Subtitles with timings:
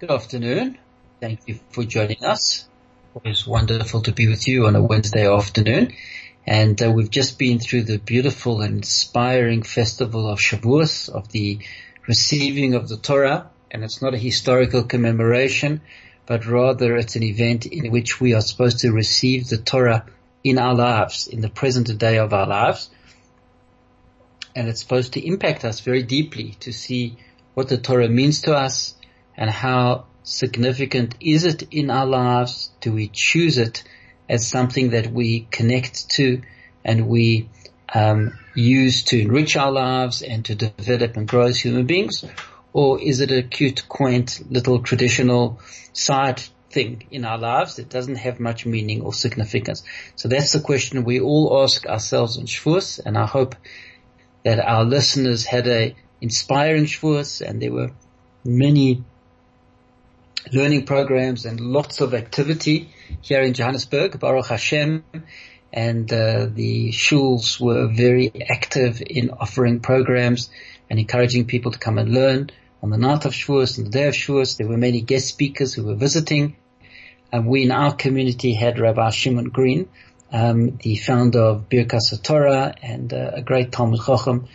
[0.00, 0.78] Good afternoon.
[1.20, 2.66] Thank you for joining us.
[3.12, 5.92] Always wonderful to be with you on a Wednesday afternoon.
[6.46, 11.58] And uh, we've just been through the beautiful and inspiring festival of Shavuos, of the
[12.08, 13.50] receiving of the Torah.
[13.70, 15.82] And it's not a historical commemoration,
[16.24, 20.06] but rather it's an event in which we are supposed to receive the Torah
[20.42, 22.88] in our lives, in the present day of our lives.
[24.56, 27.18] And it's supposed to impact us very deeply to see
[27.52, 28.94] what the Torah means to us,
[29.36, 32.70] and how significant is it in our lives?
[32.80, 33.82] Do we choose it
[34.28, 36.42] as something that we connect to
[36.84, 37.48] and we
[37.92, 42.24] um, use to enrich our lives and to develop and grow as human beings?
[42.72, 45.60] Or is it a cute, quaint, little traditional
[45.92, 49.82] side thing in our lives that doesn't have much meaning or significance?
[50.14, 53.56] So that's the question we all ask ourselves in Shavuos, and I hope
[54.44, 57.90] that our listeners had a inspiring Shavuos and there were
[58.44, 59.04] many
[60.52, 65.04] learning programs and lots of activity here in Johannesburg, Baruch Hashem,
[65.72, 70.50] and uh, the shuls were very active in offering programs
[70.88, 72.50] and encouraging people to come and learn.
[72.82, 75.74] On the night of Shavuos and the day of Shavuos, there were many guest speakers
[75.74, 76.56] who were visiting.
[77.32, 79.88] And we in our community had Rabbi Shimon Green,
[80.32, 84.48] um, the founder of Birkas Torah and uh, a great Talmud Chacham,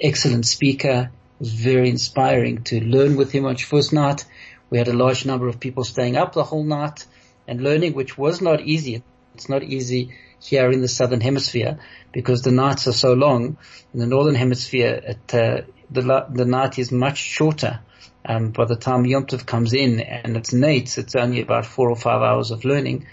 [0.00, 1.10] excellent speaker.
[1.38, 4.24] Was very inspiring to learn with him on Shavuos night
[4.72, 7.04] we had a large number of people staying up the whole night
[7.46, 9.02] and learning, which was not easy.
[9.34, 11.78] It's not easy here in the southern hemisphere
[12.10, 13.58] because the nights are so long.
[13.92, 15.60] In the northern hemisphere, it, uh,
[15.90, 17.80] the the night is much shorter.
[18.24, 21.90] Um, by the time Yom Tov comes in and it's nights, it's only about four
[21.90, 23.06] or five hours of learning.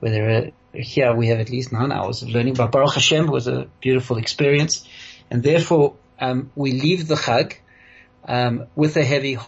[0.00, 2.54] Where here we have at least nine hours of learning.
[2.54, 4.86] But Baruch Hashem was a beautiful experience,
[5.30, 7.54] and therefore um, we leave the Chag
[8.28, 9.38] um, with a heavy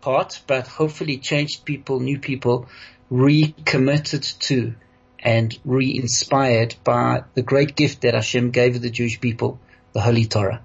[0.00, 2.68] part, but hopefully changed people, new people,
[3.10, 4.74] recommitted to
[5.18, 9.58] and re-inspired by the great gift that Hashem gave the Jewish people,
[9.92, 10.62] the Holy Torah.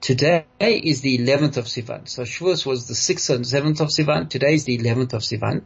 [0.00, 2.08] Today is the 11th of Sivan.
[2.08, 4.28] So Shavuos was the 6th and 7th of Sivan.
[4.30, 5.62] Today is the 11th of Sivan.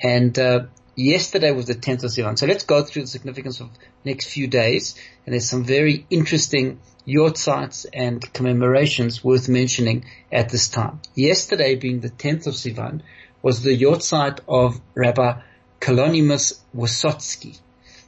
[0.00, 2.38] And uh, yesterday was the 10th of Sivan.
[2.38, 3.70] So let's go through the significance of
[4.04, 4.94] next few days.
[5.24, 11.00] And there's some very interesting yahrzeits and commemorations worth mentioning at this time.
[11.14, 13.02] Yesterday being the 10th of Sivan
[13.42, 15.40] was the yahrzeit of Rabbi
[15.80, 17.58] Kalonymus Wysotsky.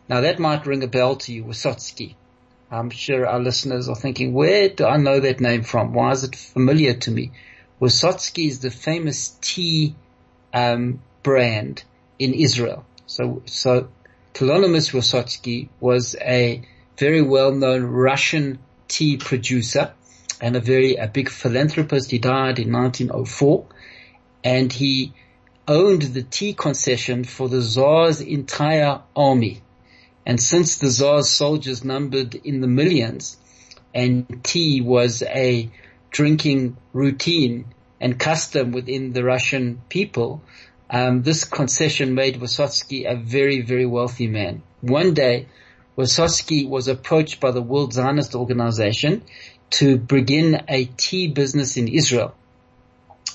[0.08, 2.14] Now that might ring a bell to you, Wysotsky.
[2.70, 5.92] I'm sure our listeners are thinking, where do I know that name from?
[5.92, 7.32] Why is it familiar to me?
[7.80, 9.94] Wysotsky is the famous tea
[10.52, 11.84] um, brand
[12.18, 12.84] in Israel.
[13.06, 13.88] So, so
[14.34, 16.62] Kalonymus Wysotsky was a
[16.96, 18.58] very well-known Russian
[18.94, 19.92] tea producer
[20.40, 22.10] and a very a big philanthropist.
[22.12, 23.66] He died in 1904,
[24.44, 25.12] and he
[25.66, 29.62] owned the tea concession for the Tsar's entire army.
[30.24, 33.36] And since the Tsar's soldiers numbered in the millions,
[33.94, 35.70] and tea was a
[36.10, 37.66] drinking routine
[38.00, 40.42] and custom within the Russian people,
[40.88, 44.62] um, this concession made Wysotsky a very, very wealthy man.
[44.80, 45.46] One day,
[45.96, 49.22] Wysotsky was approached by the World Zionist Organization
[49.70, 52.34] to begin a tea business in Israel.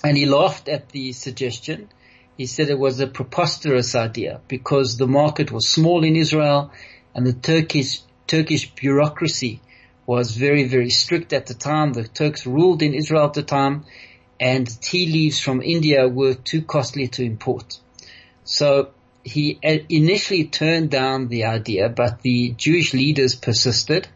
[0.04, 1.90] And he laughed at the suggestion.
[2.38, 6.72] He said it was a preposterous idea because the market was small in Israel
[7.16, 9.62] and the Turkish, Turkish bureaucracy
[10.06, 11.94] was very, very strict at the time.
[11.94, 13.86] The Turks ruled in Israel at the time
[14.40, 17.80] and tea leaves from India were too costly to import.
[18.44, 18.90] So
[19.24, 24.08] he initially turned down the idea, but the Jewish leaders persisted,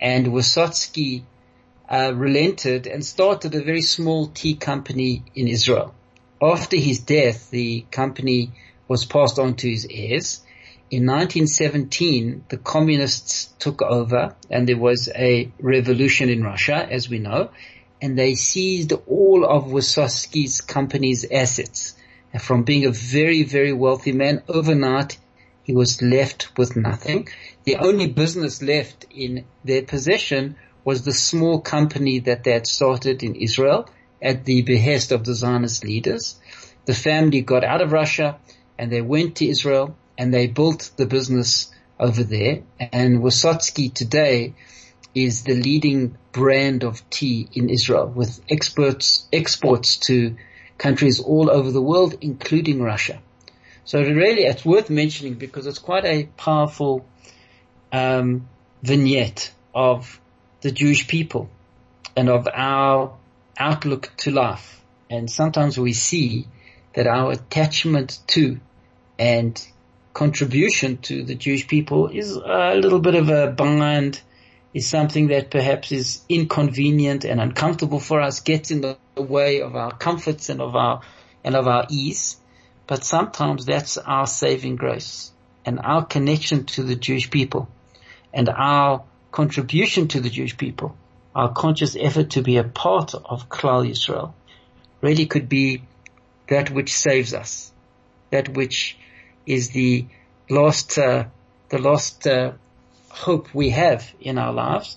[0.00, 1.22] and Wysotsky
[1.88, 5.94] uh, relented and started a very small tea company in Israel.
[6.40, 8.50] After his death, the company
[8.88, 10.42] was passed on to his heirs.
[10.90, 17.18] In 1917, the communists took over and there was a revolution in Russia, as we
[17.18, 17.50] know,
[18.02, 21.94] and they seized all of Wysotsky's company's assets
[22.40, 25.18] from being a very, very wealthy man, overnight
[25.64, 27.28] he was left with nothing.
[27.64, 33.22] The only business left in their possession was the small company that they had started
[33.22, 33.88] in Israel
[34.20, 36.36] at the behest of the Zionist leaders.
[36.84, 38.38] the family got out of Russia
[38.78, 42.62] and they went to Israel and they built the business over there.
[42.80, 44.54] And Wysotsky today
[45.14, 50.36] is the leading brand of tea in Israel with exports, exports to
[50.78, 53.20] countries all over the world, including Russia.
[53.84, 57.04] So it really it's worth mentioning because it's quite a powerful
[57.92, 58.48] um,
[58.82, 60.20] vignette of
[60.60, 61.48] the Jewish people
[62.16, 63.16] and of our
[63.58, 64.80] outlook to life.
[65.10, 66.46] And sometimes we see
[66.94, 68.60] that our attachment to
[69.18, 69.66] and
[70.14, 74.20] contribution to the Jewish people is a little bit of a bind,
[74.74, 79.76] is something that perhaps is inconvenient and uncomfortable for us, gets in the way of
[79.76, 81.02] our comforts and of our,
[81.44, 82.36] and of our ease.
[82.86, 85.30] But sometimes that's our saving grace
[85.64, 87.68] and our connection to the Jewish people
[88.32, 90.96] and our contribution to the Jewish people,
[91.34, 94.32] our conscious effort to be a part of Klal Yisrael
[95.00, 95.82] really could be
[96.48, 97.72] that which saves us,
[98.30, 98.96] that which
[99.46, 100.06] is the
[100.48, 101.24] last, uh,
[101.68, 102.52] the last uh,
[103.12, 104.96] hope we have in our lives,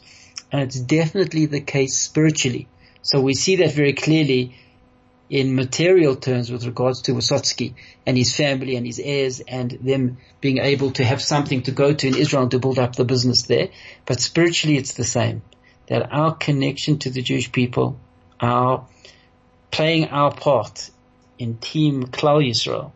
[0.51, 2.67] and it's definitely the case spiritually.
[3.01, 4.56] So we see that very clearly
[5.29, 7.73] in material terms with regards to Wysotsky
[8.06, 11.94] and his family and his heirs and them being able to have something to go
[11.94, 13.69] to in Israel to build up the business there.
[14.06, 15.41] But spiritually it's the same.
[15.88, 18.00] That our connection to the Jewish people,
[18.39, 18.88] our
[19.71, 20.89] playing our part
[21.38, 22.91] in Team Klal Yisrael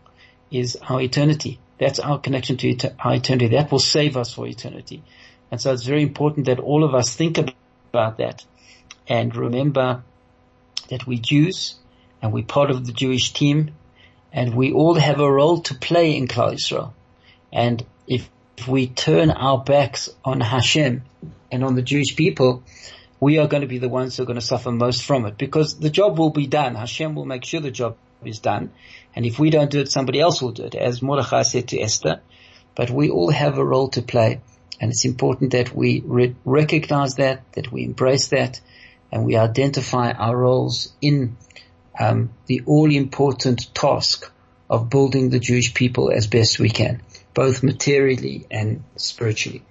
[0.50, 1.60] is our eternity.
[1.80, 3.56] That's our connection to our eternity.
[3.56, 5.02] That will save us for eternity.
[5.50, 8.46] And so it's very important that all of us think about that
[9.08, 10.04] and remember
[10.90, 11.76] that we Jews
[12.22, 13.72] and we're part of the Jewish team
[14.32, 16.94] and we all have a role to play in Klal Yisrael.
[17.52, 21.04] And if, if we turn our backs on Hashem
[21.52, 22.64] and on the Jewish people,
[23.20, 25.38] we are going to be the ones who are going to suffer most from it
[25.38, 26.76] because the job will be done.
[26.76, 28.72] Hashem will make sure the job is done.
[29.16, 31.80] And if we don't do it, somebody else will do it, as Mordechai said to
[31.80, 32.22] Esther.
[32.76, 34.42] But we all have a role to play.
[34.80, 38.62] And it's important that we re- recognize that, that we embrace that,
[39.12, 41.36] and we identify our roles in
[42.00, 44.32] um, the all-important task
[44.70, 47.02] of building the Jewish people as best we can,
[47.34, 49.64] both materially and spiritually.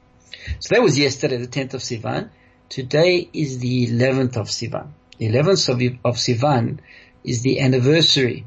[0.59, 2.31] So that was yesterday, the 10th of Sivan.
[2.69, 4.89] Today is the 11th of Sivan.
[5.19, 6.81] The 11th of, of Sivan
[7.29, 8.47] is the anniversary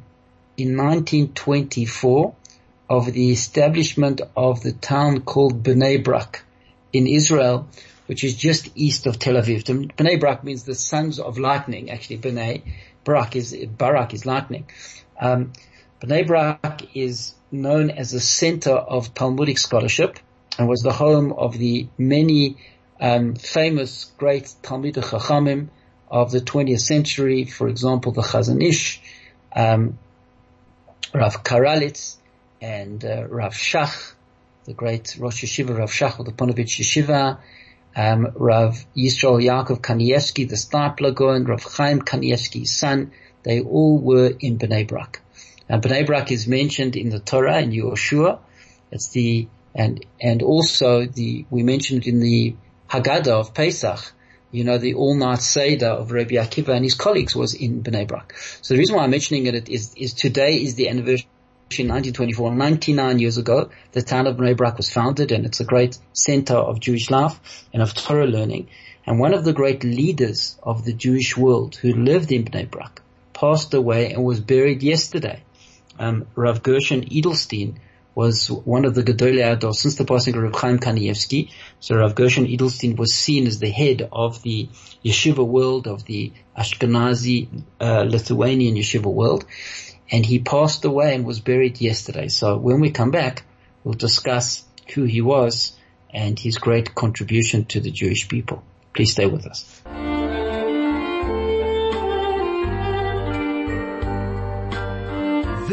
[0.58, 2.36] in 1924
[2.90, 6.44] of the establishment of the town called Bnei Brak
[6.92, 7.68] in Israel,
[8.08, 9.64] which is just east of Tel Aviv.
[9.96, 12.64] Bnei Brak means the sons of lightning, actually Bnei.
[13.04, 14.66] Barak is, Barak is lightning.
[15.20, 15.54] Um,
[16.02, 20.18] Bnei Brak is known as a center of Talmudic scholarship
[20.58, 22.58] and was the home of the many
[23.00, 25.70] um, famous great Talmudic Chachamim
[26.12, 29.02] of the 20th century, for example, the Chazon Ish,
[29.56, 29.98] um,
[31.14, 32.18] Rav Karelitz,
[32.62, 34.14] and uh, Rav Shach,
[34.66, 37.40] the great Rosh Yeshiva Rav Shach of the Ponevezh Yeshiva,
[37.96, 43.12] um, Rav Yisrael Yaakov Kanievsky, the Steipler Gaon, Rav Chaim Kanievsky's son,
[43.44, 45.22] they all were in Bnei Brak.
[45.68, 48.40] And Bnei Brak is mentioned in the Torah in Yehoshua.
[48.92, 52.56] It's the, and, and also the, we mentioned in the
[52.90, 54.12] Haggadah of Pesach,
[54.52, 58.34] you know, the all-night Seder of Rabbi Akiva and his colleagues was in Bnei Brak.
[58.62, 61.28] So the reason why I'm mentioning it is, is today is the anniversary
[61.80, 65.66] in 1924, 99 years ago, the town of Bnei Brak was founded and it's a
[65.66, 68.68] great center of Jewish life and of Torah learning.
[69.06, 73.02] And one of the great leaders of the Jewish world who lived in Bnei Brak
[73.34, 75.44] passed away and was buried yesterday.
[75.98, 77.76] Um, Rav Gershon Edelstein
[78.14, 81.52] was one of the Gedolei Hador since the passing of Rav Chaim Kanievsky.
[81.80, 84.70] So Rav Gershon Edelstein was seen as the head of the
[85.04, 89.46] yeshiva world, of the Ashkenazi uh, Lithuanian yeshiva world.
[90.12, 92.28] And he passed away and was buried yesterday.
[92.28, 93.44] So when we come back,
[93.84, 95.78] we'll discuss who he was
[96.14, 98.62] and his great contribution to the Jewish people.
[98.94, 99.82] Please stay with us.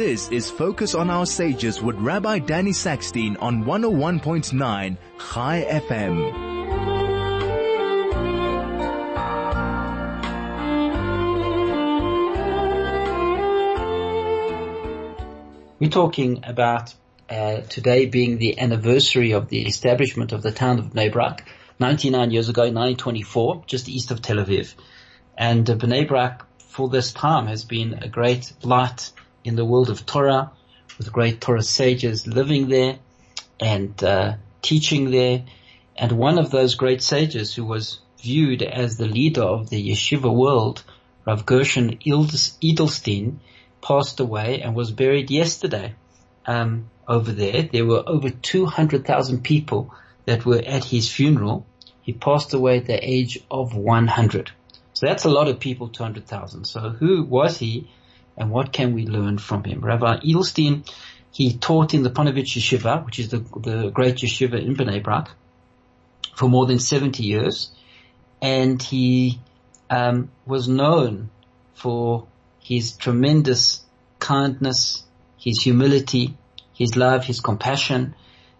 [0.09, 6.33] This is Focus on Our Sages with Rabbi Danny Sackstein on 101.9 Chai FM.
[15.79, 16.95] We're talking about
[17.29, 21.47] uh, today being the anniversary of the establishment of the town of Bnei Brak,
[21.79, 24.73] 99 years ago, 1924, just east of Tel Aviv.
[25.37, 29.13] And uh, Bnei Brak for this time has been a great light
[29.49, 30.53] in the world of Torah
[30.99, 32.99] with great Torah sages living there
[33.59, 35.45] and uh, teaching there.
[35.97, 40.33] And one of those great sages who was viewed as the leader of the yeshiva
[40.33, 40.85] world,
[41.27, 43.39] Rav Gershon Edelstein,
[43.81, 45.95] passed away and was buried yesterday
[46.47, 47.63] um, over there.
[47.63, 49.95] There were over 200,000 people
[50.27, 51.67] that were at his funeral.
[52.03, 54.51] He passed away at the age of 100.
[54.93, 56.65] So that's a lot of people, 200,000.
[56.65, 57.89] So who was he
[58.39, 59.81] and what can we learn from him?
[59.81, 60.89] Rabbi Edelstein,
[61.33, 65.31] he taught in the Ponevezh Yeshiva, which is the, the great yeshiva in Bnei Brak,
[66.37, 67.71] for more than 70 years.
[68.41, 69.41] And he
[69.91, 71.31] um, was known
[71.75, 72.29] for
[72.61, 73.85] his tremendous
[74.21, 75.05] kindness,
[75.37, 76.37] his humility,
[76.73, 78.15] his love, his compassion,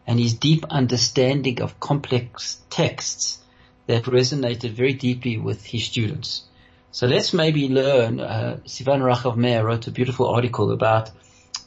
[0.09, 3.39] and his deep understanding of complex texts
[3.87, 6.48] that resonated very deeply with his students.
[6.91, 11.11] So let's maybe learn, uh, Sivan Rahav-Meir wrote a beautiful article about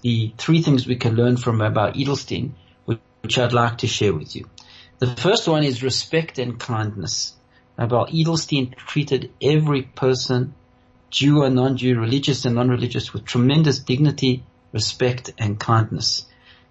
[0.01, 2.51] the three things we can learn from about Edelstein,
[2.85, 4.49] which I'd like to share with you.
[4.97, 7.33] The first one is respect and kindness.
[7.77, 10.55] About Edelstein treated every person,
[11.11, 16.25] Jew or non-Jew, religious and non-religious, with tremendous dignity, respect and kindness.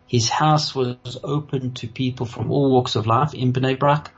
[0.08, 4.12] His house was open to people from all walks of life in Bnei Brak.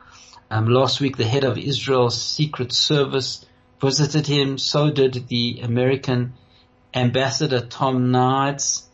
[0.51, 3.45] Um, last week, the head of Israel's Secret Service
[3.83, 4.57] visited him.
[4.57, 6.35] So did the American
[6.95, 8.85] ambassador Tom Nides.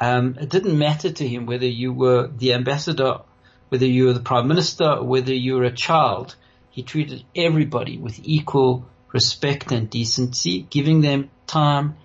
[0.00, 3.18] Um, it didn't matter to him whether you were the ambassador,
[3.68, 6.36] whether you were the prime minister, whether you were a child.
[6.70, 11.96] He treated everybody with equal respect and decency, giving them time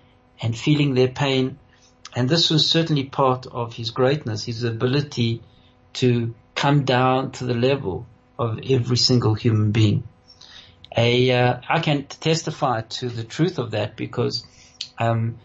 [0.42, 1.58] and feeling their pain
[2.16, 5.42] and this was certainly part of his greatness, his ability
[5.94, 8.06] to come down to the level
[8.38, 10.04] of every single human being.
[10.96, 14.46] A, uh, I can testify to the truth of that because
[14.98, 15.38] um,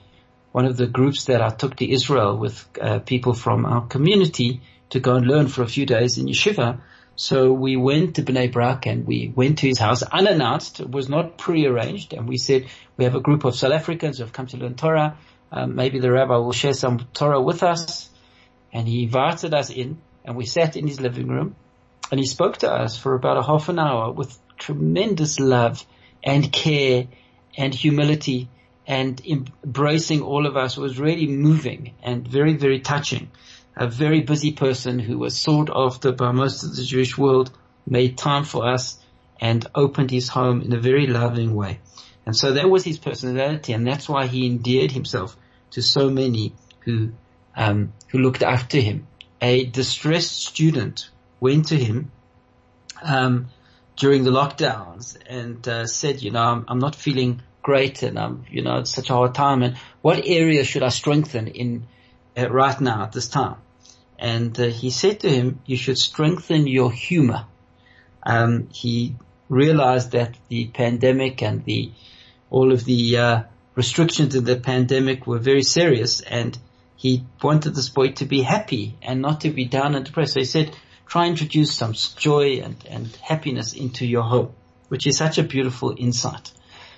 [0.51, 4.61] one of the groups that I took to Israel with uh, people from our community
[4.91, 6.81] to go and learn for a few days in yeshiva.
[7.15, 10.79] So we went to Bnei Brak and we went to his house unannounced.
[10.79, 12.13] It was not prearranged.
[12.13, 14.75] And we said, we have a group of South Africans who have come to learn
[14.75, 15.17] Torah.
[15.51, 18.09] Um, maybe the rabbi will share some Torah with us.
[18.71, 21.55] And he invited us in and we sat in his living room
[22.11, 25.85] and he spoke to us for about a half an hour with tremendous love
[26.23, 27.07] and care
[27.57, 28.49] and humility
[28.85, 33.29] and embracing all of us was really moving and very, very touching.
[33.75, 37.51] A very busy person who was sought after by most of the Jewish world
[37.87, 38.99] made time for us
[39.39, 41.79] and opened his home in a very loving way.
[42.25, 45.37] And so that was his personality, and that's why he endeared himself
[45.71, 47.11] to so many who
[47.55, 49.07] um, who looked after him.
[49.41, 52.11] A distressed student went to him
[53.01, 53.47] um,
[53.99, 58.45] during the lockdowns and uh, said, "You know, I'm, I'm, not feeling great, and I'm,
[58.49, 59.61] you know, it's such a hard time.
[59.61, 61.85] And what area should I strengthen in
[62.35, 63.57] uh, right now at this time?"
[64.17, 67.45] And uh, he said to him, "You should strengthen your humor."
[68.23, 69.15] Um, he
[69.49, 71.91] realized that the pandemic and the
[72.49, 73.43] all of the uh,
[73.75, 76.57] restrictions of the pandemic were very serious and
[76.95, 80.33] he wanted this boy to be happy and not to be down and depressed.
[80.33, 80.75] So he said,
[81.09, 84.53] try introduce some joy and, and happiness into your home,
[84.89, 86.51] which is such a beautiful insight.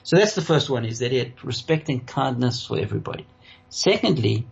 [0.04, 3.26] So that's the first one is that he had respect and kindness for everybody.
[3.70, 4.46] Secondly,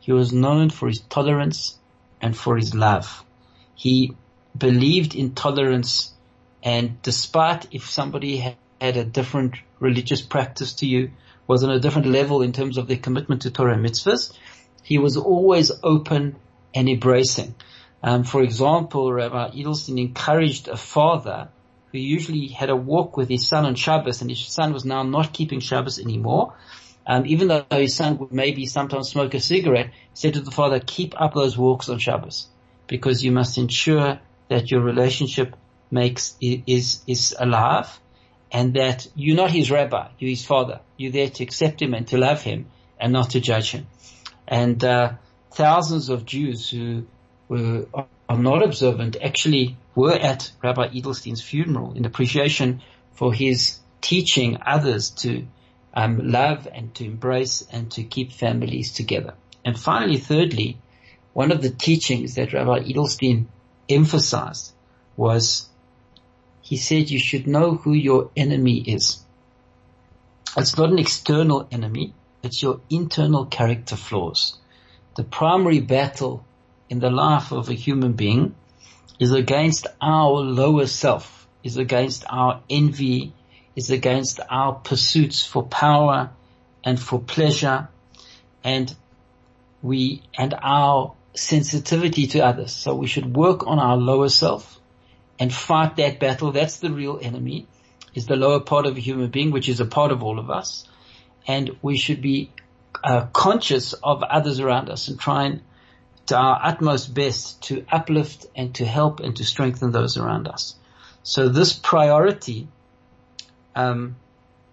[0.00, 1.78] he was known for his tolerance
[2.20, 3.24] and for his love.
[3.74, 4.14] He
[4.56, 6.12] believed in tolerance
[6.62, 11.10] and despite if somebody had had a different religious practice to you,
[11.46, 14.32] was on a different level in terms of their commitment to Torah mitzvahs.
[14.82, 16.36] He was always open
[16.74, 17.54] and embracing.
[18.02, 21.48] Um, for example, Rabbi Edelstein encouraged a father
[21.92, 25.02] who usually had a walk with his son on Shabbos, and his son was now
[25.02, 26.54] not keeping Shabbos anymore.
[27.06, 30.50] Um, even though his son would maybe sometimes smoke a cigarette, he said to the
[30.50, 32.48] father, keep up those walks on Shabbos
[32.86, 35.56] because you must ensure that your relationship
[35.90, 37.98] makes, is, is alive
[38.52, 40.80] and that you're not his rabbi, you're his father.
[40.96, 42.66] You're there to accept him and to love him
[43.00, 43.86] and not to judge him.
[44.46, 45.12] And uh,
[45.52, 47.06] thousands of Jews who
[47.48, 47.86] were
[48.28, 55.10] are not observant actually were at Rabbi Edelstein's funeral in appreciation for his teaching others
[55.10, 55.46] to
[55.94, 59.34] um, love and to embrace and to keep families together.
[59.64, 60.78] And finally, thirdly,
[61.32, 63.46] one of the teachings that Rabbi Edelstein
[63.88, 64.72] emphasized
[65.16, 65.68] was
[66.60, 69.24] he said you should know who your enemy is.
[70.56, 72.12] It's not an external enemy,
[72.42, 74.58] it's your internal character flaws.
[75.16, 76.44] The primary battle
[76.88, 78.54] in the life of a human being
[79.18, 83.32] is against our lower self, is against our envy,
[83.76, 86.30] is against our pursuits for power
[86.84, 87.88] and for pleasure
[88.64, 88.94] and
[89.82, 92.72] we, and our sensitivity to others.
[92.72, 94.80] So we should work on our lower self
[95.38, 96.52] and fight that battle.
[96.52, 97.66] That's the real enemy
[98.14, 100.50] is the lower part of a human being, which is a part of all of
[100.50, 100.86] us.
[101.46, 102.50] And we should be
[103.02, 105.62] uh, conscious of others around us and trying to
[106.36, 110.74] our utmost best to uplift and to help and to strengthen those around us.
[111.22, 112.68] So this priority
[113.74, 114.16] um,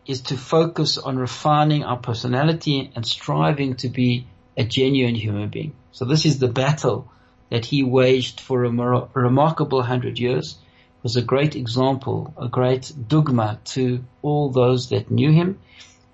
[0.06, 5.74] is to focus on refining our personality and striving to be a genuine human being.
[5.92, 7.12] So this is the battle
[7.50, 8.70] that he waged for a
[9.14, 10.58] remarkable hundred years.
[11.00, 15.60] It was a great example, a great dugma to all those that knew him.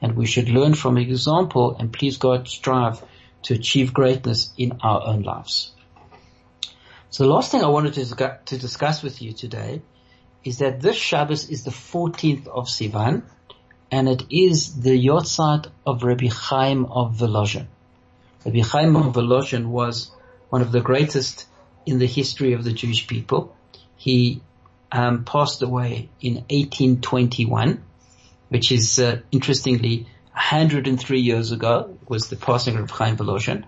[0.02, 3.02] And we should learn from his example and please God strive
[3.44, 5.72] to achieve greatness in our own lives.
[7.10, 9.82] So the last thing I wanted to, to discuss with you today
[10.44, 13.24] is that this Shabbos is the 14th of Sivan
[13.92, 17.68] and it is the yahrzeit of Rabbi Chaim of Volozhin.
[18.46, 20.12] Rabbi Chaim of Volozhin was
[20.50, 21.48] one of the greatest
[21.86, 23.56] in the history of the Jewish people.
[23.98, 24.42] He
[24.92, 27.84] um, passed away in 1821,
[28.50, 33.66] which is uh, interestingly 103 years ago was the passing of Chaim Volozhin.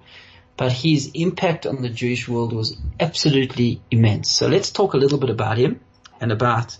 [0.55, 4.29] But his impact on the Jewish world was absolutely immense.
[4.32, 5.79] So let's talk a little bit about him
[6.22, 6.77] and about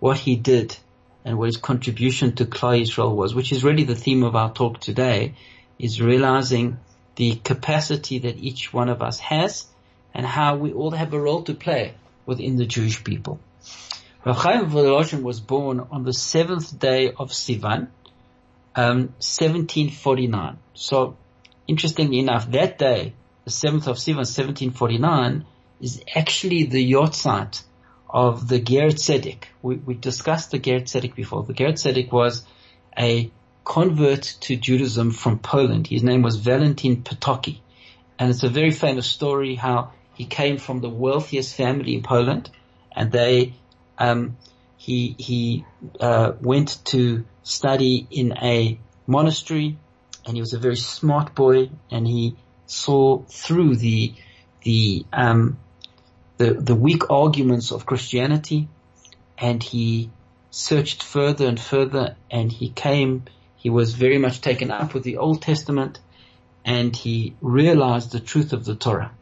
[0.00, 0.76] what he did
[1.24, 4.52] and what his contribution to Klal Yisrael was, which is really the theme of our
[4.52, 5.34] talk today,
[5.78, 6.78] is realizing
[7.16, 9.66] the capacity that each one of us has
[10.14, 11.94] and how we all have a role to play
[12.26, 13.40] within the Jewish people.
[14.24, 17.88] Rav Chaim Volozhin was born on the seventh day of Sivan,
[18.76, 20.58] um, 1749.
[20.74, 21.16] So,
[21.66, 23.14] interestingly enough, that day,
[23.44, 25.46] the seventh of Sivan, 1749,
[25.80, 27.62] is actually the yahrzeit
[28.08, 29.44] of the Ger Tzedek.
[29.62, 31.42] We, we discussed the Ger Tzedek before.
[31.42, 32.44] The Ger Tzedek was
[32.96, 33.30] a
[33.64, 35.88] convert to Judaism from Poland.
[35.88, 37.60] His name was Valentin Potocki.
[38.18, 42.50] And it's a very famous story how he came from the wealthiest family in Poland
[42.94, 43.54] and they,
[43.98, 44.38] um,
[44.78, 45.66] he, he,
[46.00, 48.76] uh, went to study in a
[49.06, 49.78] monastery
[50.26, 52.34] and he was a very smart boy and he
[52.66, 54.12] saw through the,
[54.62, 55.56] the, um,
[56.38, 58.66] the, the weak arguments of Christianity
[59.38, 60.10] and he
[60.50, 65.18] searched further and further and he came, he was very much taken up with the
[65.18, 66.00] Old Testament
[66.64, 69.12] and he realized the truth of the Torah.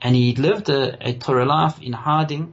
[0.00, 2.52] And he lived a, a Torah life in hiding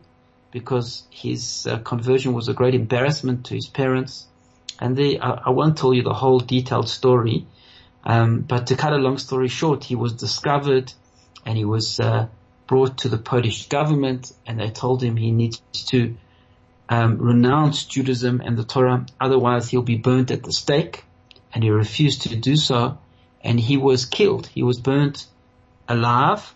[0.50, 4.26] because his uh, conversion was a great embarrassment to his parents.
[4.80, 7.48] And they, I, I won't tell you the whole detailed story,
[8.04, 10.94] um, but to cut a long story short, he was discovered
[11.46, 12.28] and he was uh,
[12.68, 16.16] brought to the Polish government and they told him he needs to
[16.90, 21.04] um, renounce Judaism and the Torah, otherwise he'll be burnt at the stake.
[21.54, 22.98] And he refused to do so,
[23.42, 24.48] and he was killed.
[24.48, 25.26] He was burnt
[25.88, 26.54] alive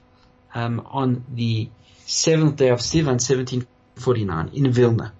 [0.53, 1.69] um, on the
[2.05, 5.13] seventh day of Sivan, 1749, in Vilna.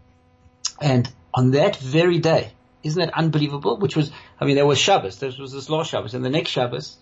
[0.82, 2.52] And on that very day,
[2.84, 3.78] isn't that unbelievable?
[3.78, 5.20] Which was, I mean, there was Shabbos.
[5.20, 6.98] There was this last Shabbos, and the next Shabbos,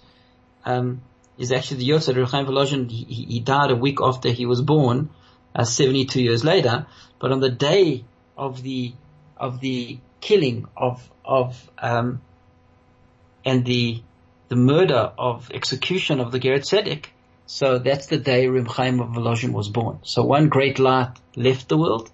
[0.65, 1.01] um,
[1.37, 2.17] is actually the yahrzeit.
[2.17, 5.09] Reb Chaim he, he, died a week after he was born,
[5.55, 6.87] uh, 72 years later.
[7.19, 8.93] But on the day of the
[9.35, 12.21] of the killing of of um,
[13.45, 14.01] and the
[14.49, 17.05] the murder of execution of the Ger Tzedek,
[17.45, 19.15] so that's the day Reb Chaim of
[19.53, 19.99] was born.
[20.03, 22.09] So one great light left the world,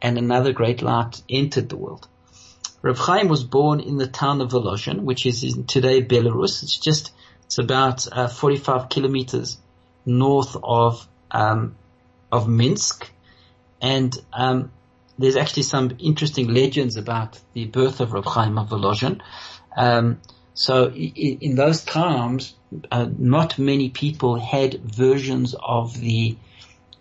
[0.00, 2.08] and another great light entered the world.
[2.84, 6.62] Reb Chaim was born in the town of Volozhin, which is in today Belarus.
[6.62, 7.12] It's just
[7.46, 9.56] it's about uh, 45 kilometers
[10.04, 11.76] north of um,
[12.30, 13.10] of Minsk,
[13.80, 14.70] and um,
[15.18, 19.22] there's actually some interesting legends about the birth of Reb Chaim of Volozhin.
[19.74, 20.20] Um,
[20.52, 22.54] so in, in, those times,
[22.92, 26.36] uh, not many people had versions of the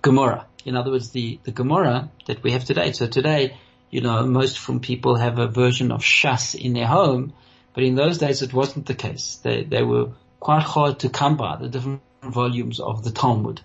[0.02, 0.46] Gemara.
[0.64, 2.94] In other words, the, the Gemara that we have today.
[2.94, 3.58] So today,
[3.94, 7.32] you know, most from people have a version of Shas in their home,
[7.76, 9.40] but in those days it wasn't the case.
[9.44, 13.62] They, they were quite hard to come by, the different volumes of the Talmud.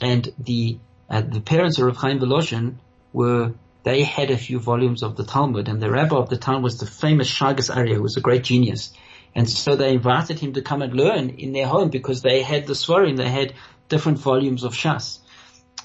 [0.00, 2.74] And the, uh, the parents of Rav Chaim Volozhin
[3.12, 3.52] were,
[3.84, 6.78] they had a few volumes of the Talmud and the rabbi of the town was
[6.78, 8.92] the famous Shagas Aryeh, who was a great genius.
[9.32, 12.66] And so they invited him to come and learn in their home because they had
[12.66, 13.54] the Svarim, they had
[13.88, 15.20] different volumes of Shas.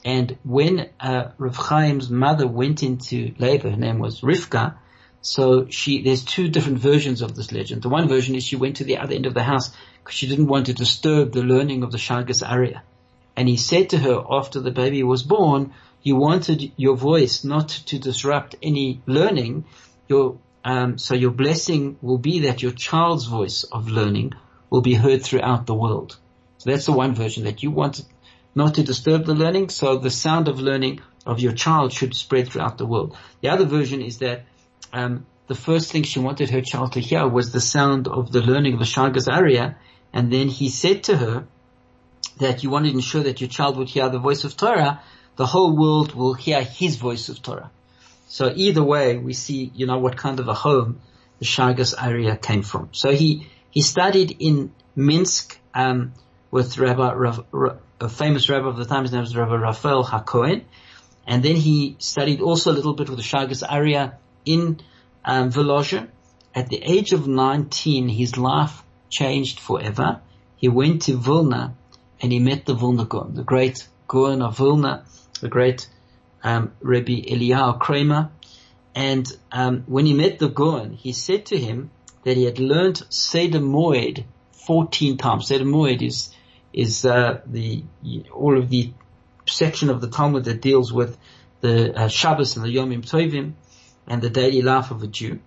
[0.07, 4.75] And when uh, Rav Chaim's mother went into labor, her name was Rivka,
[5.19, 7.81] so she, there's two different versions of this legend.
[7.81, 10.27] The one version is she went to the other end of the house because she
[10.27, 12.79] didn't want to disturb the learning of the Shagas Aryeh.
[13.35, 17.67] And he said to her after the baby was born, you wanted your voice not
[17.87, 19.65] to disrupt any learning.
[20.07, 24.35] Your, um, so your blessing will be that your child's voice of learning
[24.69, 26.15] will be heard throughout the world.
[26.59, 28.05] So that's the one version that you wanted
[28.57, 29.69] not to disturb the learning.
[29.69, 33.15] So the sound of learning of your child should spread throughout the world.
[33.41, 34.45] The other version is that
[34.91, 38.41] um, the first thing she wanted her child to hear was the sound of the
[38.41, 39.75] learning of the Shagas Aryeh.
[40.11, 41.47] And then he said to her
[42.39, 45.01] that you wanted to ensure that your child would hear the voice of Torah,
[45.35, 47.69] the whole world will hear his voice of Torah.
[48.27, 50.99] So either way, we see, you know, what kind of a home
[51.37, 52.89] the Shagas Aryeh came from.
[52.91, 56.13] So he, he studied in Minsk, um,
[56.49, 57.45] with Rabbi, Rav,
[57.99, 60.63] a famous rabbi of the time, his name was Rabbi Raphael HaKohen.
[61.25, 64.13] And then he studied also a little bit with the Shagas Aryeh
[64.45, 64.79] in,
[65.25, 65.51] um.
[66.55, 70.21] At the age of 19, his life changed forever.
[70.55, 71.75] He went to Vilna
[72.21, 75.05] and he met the Vilna Gaon, the great Gaon of Vilna,
[75.41, 75.87] the great
[76.43, 78.31] um, Rabbi Eliyahu Kramer.
[78.95, 81.91] And um, when he met the Gaon, he said to him
[82.23, 85.47] that he had learned Seder Moed 14 times.
[85.47, 86.33] Seder Moed is
[86.77, 87.83] is uh, the
[88.31, 88.93] all of the
[89.47, 91.17] section of the Talmud that deals with
[91.61, 93.53] the uh, Shabbos and the Yomim Tovim
[94.07, 95.39] and the daily life of a Jew.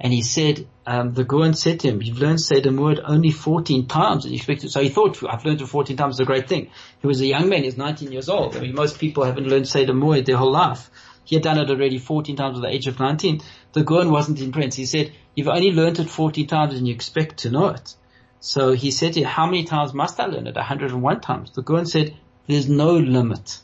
[0.00, 3.86] And he said, um, the Gaon said to him, you've learned Seder Moed only 14
[3.86, 4.24] times.
[4.24, 6.70] And he expected, so he thought, I've learned it 14 times, it's a great thing.
[7.00, 8.56] He was a young man, he's 19 years old.
[8.56, 10.90] I mean, most people haven't learned Seder Moed their whole life.
[11.24, 13.40] He had done it already 14 times at the age of 19.
[13.72, 14.76] The Gaon wasn't impressed.
[14.76, 17.96] He said, you've only learned it 14 times and you expect to know it.
[18.40, 20.54] So he said to him, how many times must I learn it?
[20.54, 21.50] 101 times.
[21.50, 23.58] The Gaon said, there's no limit.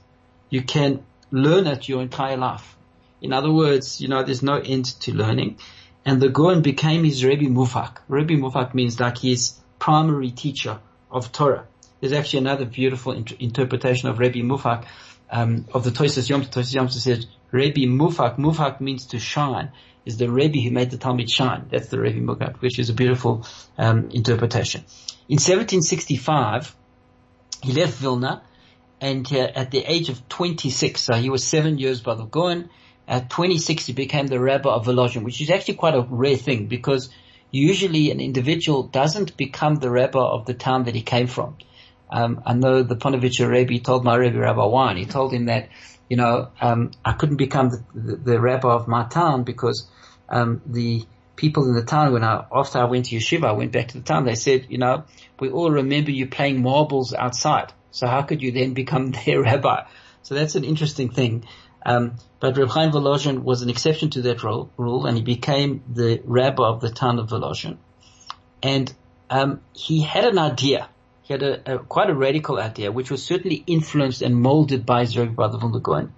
[0.50, 2.76] You can learn it your entire life.
[3.20, 5.58] In other words, you know, there's no end to learning
[6.04, 7.98] and the Gaon became his Rebbe Muvhak.
[8.08, 10.80] Rebbe Muvhak means like his primary teacher
[11.10, 11.66] of Torah.
[12.00, 14.84] There's actually another beautiful inter- interpretation of Rebbe Muvhak
[15.30, 16.42] um, of the Tosis Yom.
[16.44, 18.36] Tosis Yom says Rebbe Muvhak.
[18.36, 19.70] Muvhak means to shine.
[20.04, 21.66] Is the Rebbe who made the Talmud shine?
[21.70, 23.46] That's the Rebbe Muvhak, which is a beautiful
[23.78, 24.82] um, interpretation.
[25.28, 26.74] In 1765,
[27.62, 28.42] he left Vilna,
[29.00, 32.26] and uh, at the age of 26, so he was seven years by the
[33.08, 36.66] at 26 he became the rabbi of Volozhin, which is actually quite a rare thing
[36.66, 37.10] because
[37.50, 41.56] usually an individual doesn't become the rabbi of the town that he came from.
[42.10, 45.70] Um, I know the Ponevezher Rebbe told my Rebbe Rabbi Wein, he told him that,
[46.12, 49.88] you know, um, I couldn't become the, the, the, rabbi of my town because
[50.28, 53.72] um, the people in the town, when I, after I went to yeshiva, I went
[53.72, 55.04] back to the town, they said, you know,
[55.40, 57.72] we all remember you playing marbles outside.
[57.92, 59.86] So how could you then become their rabbi?
[60.22, 61.46] So that's an interesting thing.
[61.86, 65.82] Um, but Reb Chaim Volozhin was an exception to that rule, rule, and he became
[65.90, 67.78] the rabbi of the town of Volozhin.
[68.62, 68.92] And
[69.30, 70.90] um, he had an idea.
[71.22, 75.00] He had a, a, quite a radical idea, which was certainly influenced and molded by
[75.00, 76.08] his Rebbe brother von der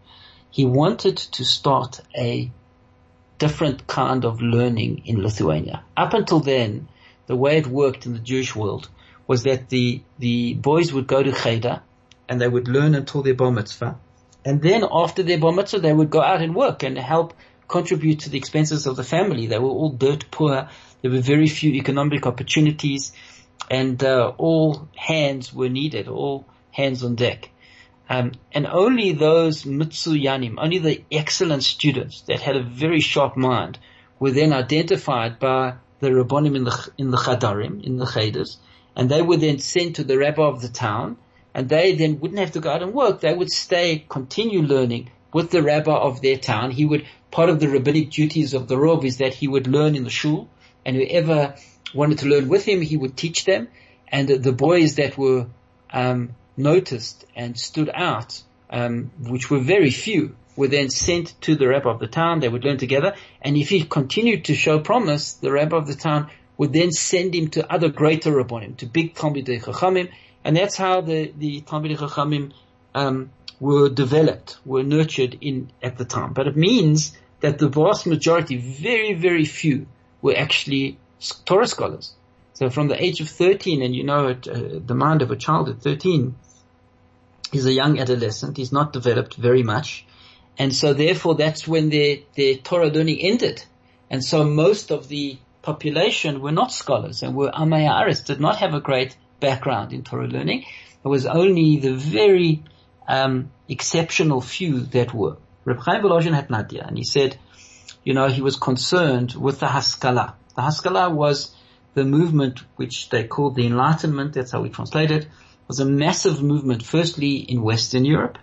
[0.50, 2.50] He wanted to start a
[3.38, 5.84] different kind of learning in Lithuania.
[5.96, 6.88] Up until then,
[7.26, 8.88] the way it worked in the Jewish world
[9.26, 11.82] was that the the boys would go to Cheder
[12.28, 13.98] and they would learn until their bar mitzvah
[14.44, 17.34] and then after their bar mitzvah, they would go out and work and help
[17.66, 19.46] contribute to the expenses of the family.
[19.46, 20.68] They were all dirt poor.
[21.00, 23.12] There were very few economic opportunities
[23.70, 27.50] and uh, all hands were needed, all hands on deck.
[28.08, 33.78] Um, and only those mitzuyanim, only the excellent students that had a very sharp mind
[34.18, 38.58] were then identified by the rabbonim in the, in the chadarim, in the cheders,
[38.94, 41.16] and they were then sent to the rabbi of the town,
[41.54, 43.20] and they then wouldn't have to go out and work.
[43.20, 46.70] They would stay, continue learning with the rabbi of their town.
[46.70, 49.96] He would, part of the rabbinic duties of the Rav is that he would learn
[49.96, 50.48] in the shul
[50.84, 51.54] and whoever
[51.94, 53.68] wanted to learn with him, he would teach them.
[54.08, 55.46] And the boys that were,
[55.92, 61.66] um, noticed and stood out, um, which were very few, were then sent to the
[61.66, 62.40] rabbi of the town.
[62.40, 63.14] They would learn together.
[63.42, 67.34] And if he continued to show promise, the rabbi of the town would then send
[67.34, 70.10] him to other greater rabbonim, to big Talmidei Chachamim,
[70.44, 72.52] and that's how the, the Talmidei Chachamim,
[72.94, 76.32] um, were developed, were nurtured in, at the time.
[76.32, 79.86] But it means that the vast majority, very, very few,
[80.22, 80.98] were actually
[81.44, 82.14] Torah scholars.
[82.54, 85.36] So from the age of 13, and you know, at, uh, the mind of a
[85.36, 86.36] child at 13
[87.52, 88.56] is a young adolescent.
[88.56, 90.06] He's not developed very much.
[90.58, 93.64] And so therefore that's when their, their Torah learning ended.
[94.10, 98.74] And so most of the population were not scholars and were Amayaris, did not have
[98.74, 100.64] a great background in Torah learning.
[101.04, 102.62] It was only the very
[103.08, 105.36] um, exceptional few that were.
[105.64, 107.38] Reb Chaim had Nadia, and he said,
[108.04, 110.36] you know, he was concerned with the Haskalah.
[110.56, 111.54] The Haskalah was
[111.94, 115.26] the movement which they called the Enlightenment, that's how we translate it,
[115.68, 118.38] was a massive movement firstly in Western Europe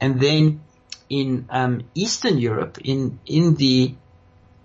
[0.00, 0.60] and then
[1.08, 3.94] in um, Eastern Europe in in the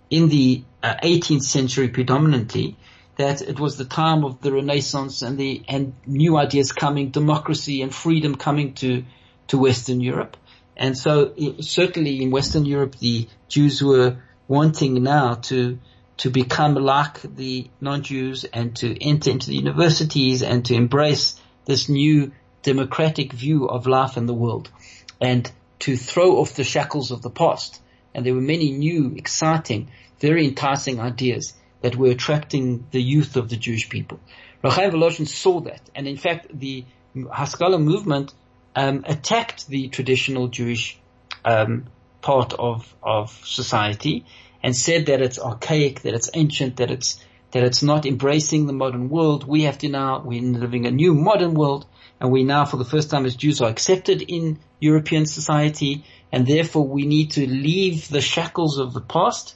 [0.09, 2.77] in the uh, 18th century predominantly
[3.15, 7.81] that it was the time of the Renaissance and the and new ideas coming, democracy
[7.81, 9.03] and freedom coming to
[9.47, 10.35] to Western Europe.
[10.75, 15.79] And so certainly in Western Europe, the Jews were wanting now to
[16.23, 21.89] to become like the non-Jews and to enter into the universities and to embrace this
[21.89, 22.31] new
[22.61, 24.71] democratic view of life in the world
[25.19, 27.81] and to throw off the shackles of the past.
[28.15, 33.49] And there were many new, exciting, very enticing ideas that were attracting the youth of
[33.49, 34.21] the Jewish people.
[34.63, 35.81] Rav Chaim Volozhin saw that.
[35.93, 36.85] And in fact, the
[37.33, 38.33] Haskalah movement
[38.77, 40.97] um, attacked the traditional Jewish
[41.43, 41.87] um,
[42.21, 44.23] part of of society
[44.63, 48.73] and said that it's archaic, that it's ancient, that it's that it's not embracing the
[48.73, 49.47] modern world.
[49.47, 51.85] We have to now we're living a new modern world,
[52.19, 56.47] and we now, for the first time, as Jews, are accepted in European society, and
[56.47, 59.55] therefore we need to leave the shackles of the past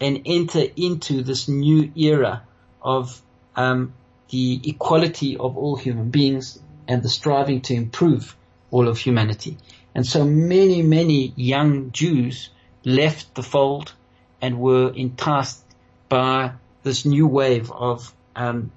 [0.00, 2.42] and enter into this new era
[2.80, 3.20] of
[3.56, 3.92] um,
[4.30, 8.36] the equality of all human beings and the striving to improve
[8.70, 9.58] all of humanity.
[9.94, 12.50] And so many, many young Jews
[12.84, 13.92] left the fold
[14.42, 15.64] and were enticed
[16.08, 16.52] by
[16.82, 18.72] this new wave of um,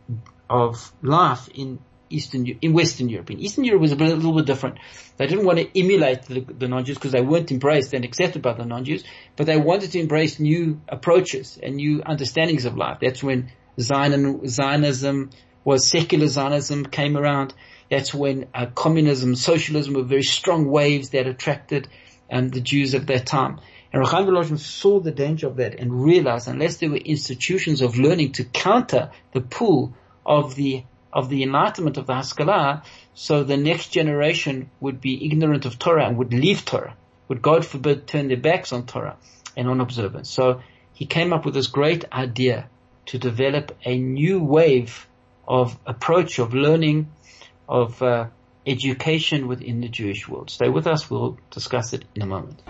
[0.49, 3.31] of life in Eastern in Western Europe.
[3.31, 4.77] In Eastern Europe was a little bit different.
[5.17, 8.53] They didn't want to emulate the, the non-Jews because they weren't embraced and accepted by
[8.53, 9.03] the non-Jews,
[9.35, 12.99] but they wanted to embrace new approaches and new understandings of life.
[13.01, 15.31] That's when Zionism
[15.63, 17.53] was secular Zionism came around.
[17.89, 21.87] That's when uh, communism, socialism were very strong waves that attracted
[22.31, 23.59] um, the Jews of that time.
[23.91, 27.81] And Reb Chaim Volozhin saw the danger of that and realized unless there were institutions
[27.81, 29.93] of learning to counter the pull
[30.25, 35.65] of the of the enlightenment of the Haskalah, so the next generation would be ignorant
[35.65, 36.97] of Torah and would leave Torah,
[37.29, 39.15] would God forbid turn their backs on Torah
[39.55, 40.29] and on observance.
[40.29, 40.61] So
[40.93, 42.67] he came up with this great idea
[43.07, 45.07] to develop a new wave
[45.47, 47.09] of approach of learning
[47.69, 48.27] of uh,
[48.65, 50.49] education within the Jewish world.
[50.49, 51.09] Stay with us.
[51.09, 52.61] We'll discuss it in a moment.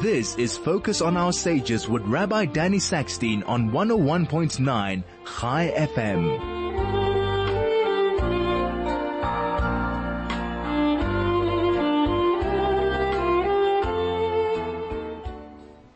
[0.00, 6.40] This is Focus on Our Sages with Rabbi Danny Sackstein on 101.9 Chai FM.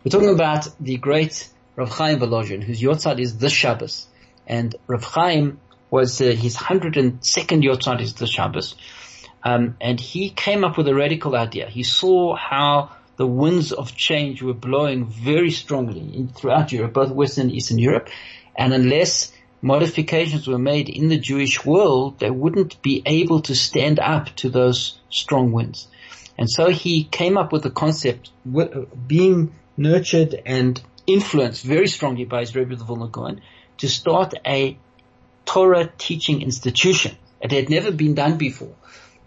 [0.04, 4.06] We're talking about the great Rav Chaim Volozhin, whose Yortzeit is this Shabbos.
[4.46, 8.74] And Rav Chaim was uh, his 102nd Yortzeit is the Shabbos.
[9.42, 11.70] Um, and he came up with a radical idea.
[11.70, 17.48] He saw how the winds of change were blowing very strongly throughout Europe, both Western
[17.48, 18.08] and Eastern Europe.
[18.56, 23.98] And unless modifications were made in the Jewish world, they wouldn't be able to stand
[24.00, 25.88] up to those strong winds.
[26.36, 28.30] And so he came up with the concept,
[29.06, 33.40] being nurtured and influenced very strongly by his Rebbe the Vilna Gaon
[33.78, 34.76] to start a
[35.44, 37.16] Torah teaching institution.
[37.40, 38.74] It had never been done before.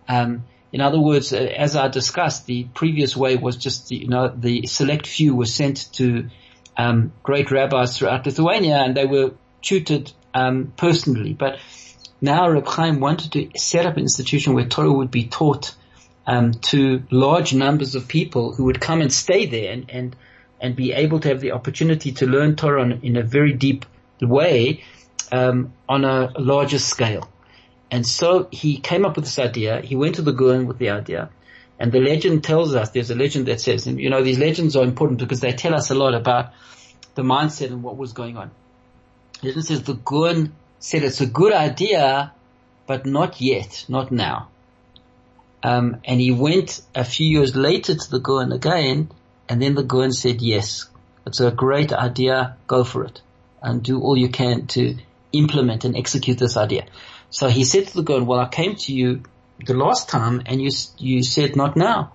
[0.08, 4.28] Um, in other words, uh, as I discussed, the previous way was just, you know,
[4.28, 6.30] the select few were sent to
[6.76, 11.34] um, great rabbis throughout Lithuania and they were tutored um, personally.
[11.34, 11.60] But
[12.22, 15.74] now Reb Chaim wanted to set up an institution where Torah would be taught
[16.26, 20.16] um, to large numbers of people who would come and stay there and, and
[20.60, 23.86] and be able to have the opportunity to learn Torah in a very deep
[24.20, 24.84] way
[25.32, 27.30] um, on a larger scale.
[27.90, 29.82] And so he came up with this idea.
[29.82, 31.30] He went to the Gaon with the idea.
[31.80, 34.76] And the legend tells us, there's a legend that says, and you know, these legends
[34.76, 36.54] are important because they tell us a lot about
[37.16, 38.52] the mindset and what was going on.
[39.42, 42.34] The legend says the Gaon said it's a good idea,
[42.88, 44.50] but not yet, not now.
[45.64, 49.10] Um, and he went a few years later to the Gaon again
[49.50, 50.88] and then the Gaon said, yes,
[51.26, 52.58] it's a great idea.
[52.68, 53.22] Go for it
[53.62, 54.96] and do all you can to
[55.32, 56.86] implement and execute this idea.
[57.30, 59.24] So he said to the Gaon, well, I came to you
[59.64, 62.14] the last time and you, you said not now.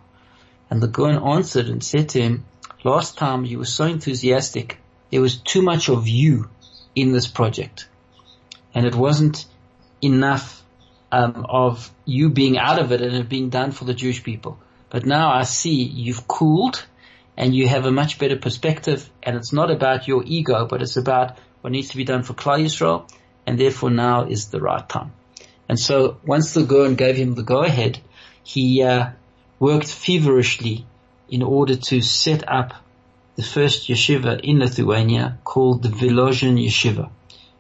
[0.71, 2.45] And the Gaon answered and said to him,
[2.83, 4.79] last time you were so enthusiastic.
[5.11, 6.49] There was too much of you
[6.95, 7.89] in this project
[8.75, 9.45] and it wasn't
[10.01, 10.63] enough
[11.11, 14.59] um, of you being out of it and it being done for the Jewish people.
[14.89, 16.85] But now I see you've cooled
[17.37, 20.97] and you have a much better perspective and it's not about your ego, but it's
[20.97, 23.09] about what needs to be done for Klal Yisrael
[23.47, 25.13] and therefore now is the right time.
[25.69, 27.99] And so once the Gaon gave him the go ahead,
[28.45, 29.11] he uh,
[29.59, 30.87] worked feverishly
[31.29, 32.75] in order to set up
[33.37, 37.11] the first yeshiva in Lithuania called the Volozhin Yeshiva.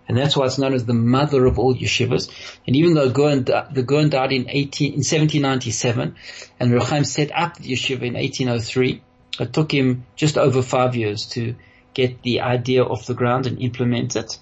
[0.09, 2.31] And that's why it's known as the mother of all yeshivas.
[2.67, 6.17] And even though the Gaon died in 18, in 1797
[6.61, 9.01] and Reb Chaim set up the yeshiva in 1803,
[9.41, 11.55] it took him just over five years to
[11.95, 14.39] get the idea off the ground and implement it.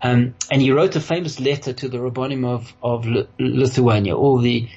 [0.00, 3.06] Um, and he wrote a famous letter to the Rabbonim of, of
[3.38, 4.68] Lithuania, all the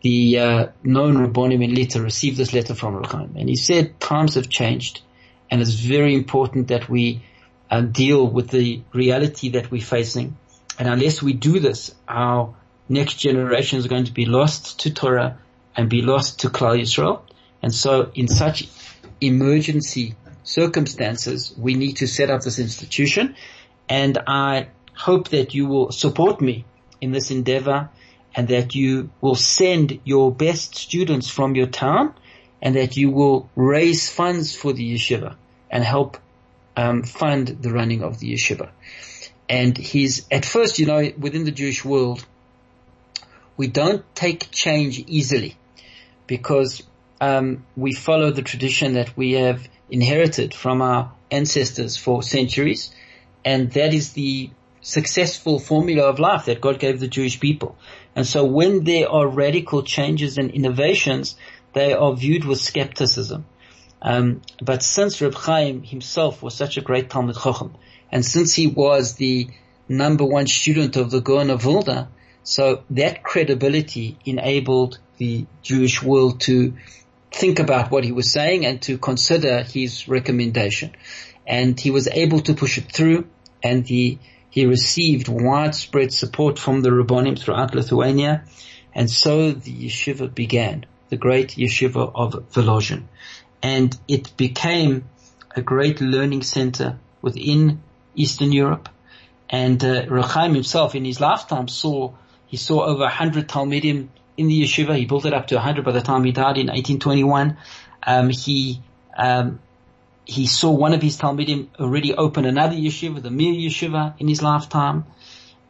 [0.00, 4.36] the uh, known Rabbonim in Lita received this letter from Reb and he said times
[4.36, 5.02] have changed,
[5.50, 7.22] and it's very important that we
[7.70, 10.36] uh, deal with the reality that we're facing.
[10.78, 12.54] And unless we do this, our
[12.88, 15.38] next generation is going to be lost to Torah
[15.76, 17.22] and be lost to Klal Yisrael.
[17.62, 18.68] And so in such
[19.20, 20.14] emergency
[20.44, 23.34] circumstances, we need to set up this institution.
[23.88, 26.64] And I hope that you will support me
[27.00, 27.90] in this endeavor
[28.34, 32.14] and that you will send your best students from your town
[32.60, 35.36] and that you will raise funds for the yeshiva
[35.70, 36.18] and help
[36.76, 38.70] um, fund the running of the yeshiva.
[39.48, 42.24] And he's, at first, you know, within the Jewish world,
[43.56, 45.56] we don't take change easily
[46.26, 46.82] because
[47.20, 52.92] um, we follow the tradition that we have inherited from our ancestors for centuries,
[53.44, 57.76] and that is the successful formula of life that God gave the Jewish people.
[58.14, 61.36] And so when there are radical changes and innovations,
[61.72, 63.44] they are viewed with skepticism.
[64.00, 67.74] Um, but since Reb Chaim himself was such a great talmid chacham,
[68.10, 69.48] and since he was the
[69.88, 72.08] number one student of the Gaon of Vilna,
[72.42, 76.74] so that credibility enabled the Jewish world to
[77.30, 80.92] think about what he was saying and to consider his recommendation.
[81.48, 83.26] And he was able to push it through
[83.62, 84.18] and he,
[84.50, 88.44] he received widespread support from the Rabbonim throughout Lithuania.
[88.94, 93.04] And so the yeshiva began, the great yeshiva of Volozhin.
[93.62, 95.08] And it became
[95.56, 97.82] a great learning center within
[98.14, 98.88] Eastern Europe.
[99.50, 102.12] And uh, Reb Chaim himself in his lifetime saw,
[102.46, 104.96] he saw over a hundred talmidim in the yeshiva.
[104.96, 107.56] He built it up to 100 by the time he died in 1821.
[108.06, 108.82] Um, he
[109.16, 109.60] um,
[110.28, 114.42] he saw one of his talmidim already open another yeshiva, the Mir yeshiva, in his
[114.42, 115.06] lifetime,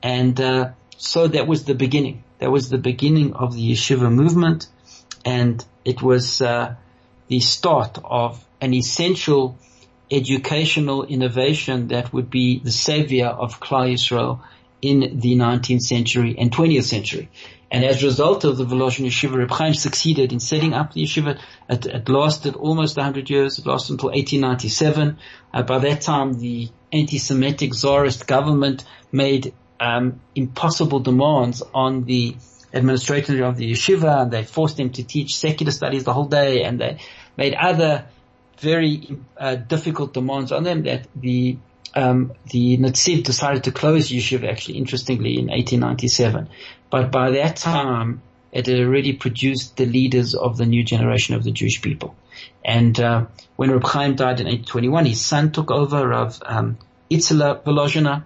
[0.02, 2.24] and uh, so that was the beginning.
[2.40, 4.66] That was the beginning of the yeshiva movement,
[5.24, 6.74] and it was uh,
[7.28, 9.56] the start of an essential
[10.10, 14.40] educational innovation that would be the savior of Klal Yisrael
[14.82, 17.28] in the 19th century and 20th century.
[17.70, 21.02] And as a result of the Volozhin Yeshiva, Reb Chaim succeeded in setting up the
[21.02, 21.38] yeshiva.
[21.68, 23.58] It, it lasted almost 100 years.
[23.58, 25.18] It lasted until 1897.
[25.52, 32.36] Uh, by that time, the anti-Semitic Tsarist government made um, impossible demands on the
[32.72, 36.62] administrator of the yeshiva, and they forced him to teach secular studies the whole day,
[36.62, 36.98] and they
[37.36, 38.06] made other
[38.58, 41.58] very uh, difficult demands on them that the
[41.94, 46.48] um, the Netziv decided to close yeshiva actually interestingly in 1897.
[46.90, 48.22] But by that time,
[48.52, 52.16] it had already produced the leaders of the new generation of the Jewish people.
[52.64, 56.78] And uh, when Reb Chaim died in 1821, his son took over of um,
[57.10, 58.24] Itzela Volozhina,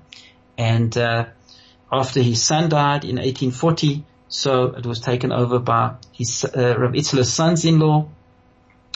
[0.57, 1.27] and uh,
[1.91, 6.93] after his son died in 1840, so it was taken over by his uh, Rav
[6.93, 8.09] Itzela's sons-in-law.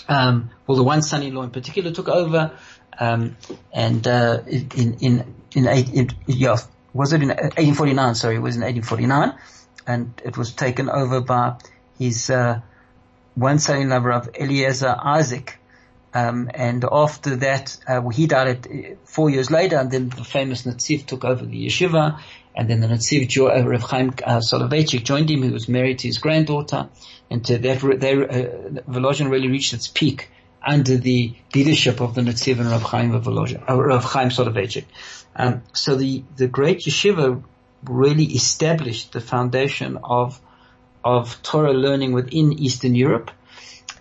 [0.09, 2.57] Um, well, the one son-in-law in particular took over,
[2.99, 3.37] um,
[3.73, 6.57] and uh, in in in, in yeah,
[6.95, 8.15] was it in 1849?
[8.15, 9.39] Sorry, it was in 1849
[9.87, 11.57] and it was taken over by
[11.99, 12.61] his uh,
[13.35, 15.59] one son-in-law of Eliezer Isaac.
[16.15, 20.25] Um, and after that, uh, he died at, uh, four years later, and then the
[20.25, 22.21] famous Netziv took over the yeshiva,
[22.55, 25.43] and then the Netziv uh, Rav Chaim uh, Soloveitchik joined him.
[25.43, 26.89] He was married to his granddaughter,
[27.31, 30.31] and to that, they, uh, Volozhin really reached its peak
[30.67, 34.85] under the leadership of the Netziv and Rav Chaim uh, Rav Chaim Soloveitchik.
[35.37, 37.43] Um, so the the great yeshiva
[37.85, 40.41] really established the foundation of
[41.05, 43.31] of Torah learning within Eastern Europe.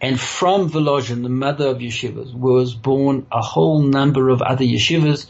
[0.01, 5.27] And from Volozhin, the mother of yeshivas, was born a whole number of other yeshivas.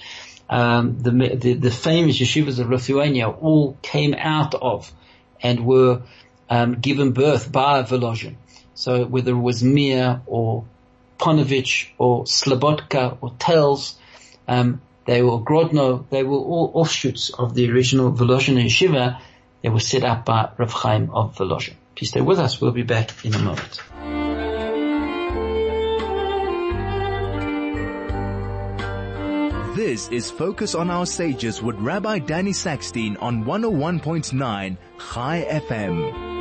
[0.50, 4.92] Um, the, the, the famous yeshivas of Lithuania all came out of
[5.42, 6.04] and were
[6.50, 8.36] um, given birth by Volozhin.
[8.74, 10.66] So whether it was Mir or
[11.20, 13.96] Ponevezh or Slobodka or Telz,
[14.48, 19.20] um, they were Grodno, they were all offshoots of the original Volozhin Yeshiva
[19.64, 21.76] that were set up by Rav Chaim of Volozhin.
[21.96, 22.60] Please stay with us.
[22.60, 23.82] We'll be back in a moment.
[29.76, 36.35] This is Focus on Our Sages with Rabbi Danny Sackstein on 101.9 Chai FM.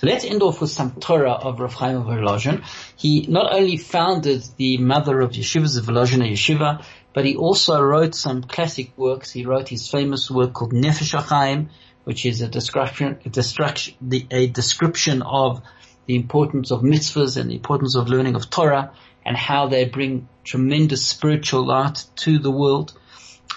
[0.00, 2.64] So let's end off with some Torah of Rav Chaim of Volozhin.
[2.96, 6.82] He not only founded the mother of yeshivas of Volozhin Yeshiva,
[7.12, 9.30] but he also wrote some classic works.
[9.30, 11.68] He wrote his famous work called Nefesh HaChaim,
[12.04, 13.94] which is a description, a description,
[14.30, 15.60] a description of
[16.06, 18.94] the importance of mitzvahs and the importance of learning of Torah
[19.26, 22.98] and how they bring tremendous spiritual light to the world.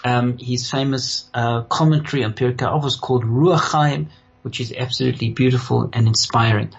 [0.04, 4.10] Um, his famous uh, commentary on Pirkei Avos called Ruach Chaim,
[4.44, 6.72] which is absolutely beautiful and inspiring.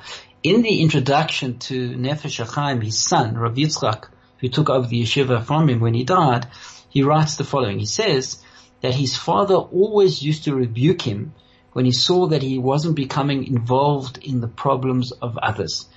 [0.42, 4.08] In the introduction to Nefesh HaChaim, his son, Rav Yitzchak,
[4.38, 6.46] who took over the yeshiva from him when he died,
[6.90, 7.78] he writes the following.
[7.78, 8.42] He says
[8.82, 11.34] that his father always used to rebuke him
[11.72, 15.88] when he saw that he wasn't becoming involved in the problems of others.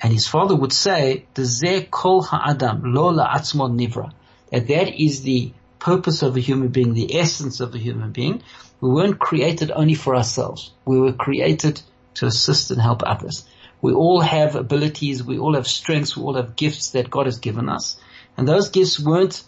[0.00, 1.26] And his father would say,
[1.90, 4.12] kol ha'adam lo la'atzmo nivra.
[4.50, 8.42] That that is the purpose of a human being, the essence of a human being.
[8.80, 10.72] We weren't created only for ourselves.
[10.84, 11.80] We were created
[12.14, 13.44] to assist and help others.
[13.82, 17.38] We all have abilities, we all have strengths, we all have gifts that God has
[17.38, 17.96] given us.
[18.36, 19.42] And those gifts weren't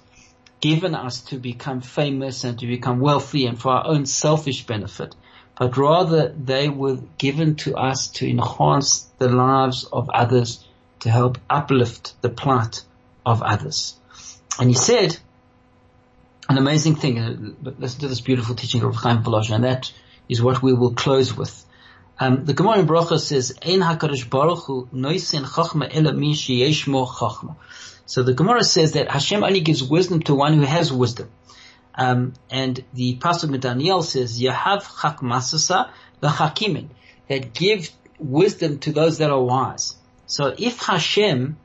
[0.61, 5.15] given us to become famous and to become wealthy and for our own selfish benefit,
[5.59, 10.65] but rather they were given to us to enhance the lives of others,
[11.01, 12.83] to help uplift the plight
[13.27, 13.97] of others.
[14.59, 15.19] And he said,
[16.49, 17.37] an amazing thing, uh,
[17.79, 19.93] listen to this beautiful teaching of Chaim Volozhin, and that
[20.29, 21.65] is what we will close with.
[22.19, 26.87] Um, the Gemara in Bracha says, "Ein Hakadosh Baruch Hu noisin chachma ela mi sheyesh
[26.87, 27.57] mo chachma."
[28.07, 31.31] So the Gemara says that Hashem only gives wisdom to one who has wisdom.
[31.95, 35.91] Um, and the pasuk in Daniel says, "Yahav chakmasasa
[36.23, 36.89] lechakimin,"
[37.29, 39.97] that give wisdom to those that are wise.
[40.27, 41.57] So if Hashem